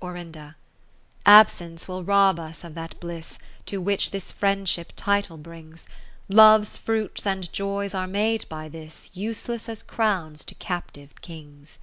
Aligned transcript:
Orin. 0.00 0.54
Absence 1.26 1.88
will 1.88 2.04
rob 2.04 2.38
us 2.38 2.62
of 2.62 2.76
that 2.76 3.00
bliss 3.00 3.40
To 3.66 3.80
which 3.80 4.12
this 4.12 4.30
friendship 4.30 4.92
title 4.94 5.36
brings; 5.36 5.88
Love's 6.28 6.76
fruits 6.76 7.26
and 7.26 7.52
joys 7.52 7.92
aremadeby 7.92 8.68
this 8.68 9.10
Useless 9.14 9.68
as 9.68 9.82
crowns 9.82 10.44
to 10.44 10.54
captiv'd 10.54 11.20
Kings. 11.22 11.80